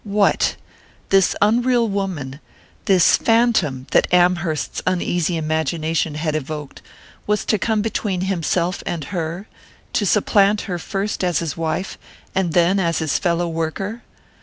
[0.03, 0.55] What!
[1.09, 2.39] This unreal woman,
[2.85, 6.81] this phantom that Amherst's uneasy imagination had evoked,
[7.27, 9.45] was to come between himself and her,
[9.93, 11.99] to supplant her first as his wife,
[12.33, 14.01] and then as his fellow worker?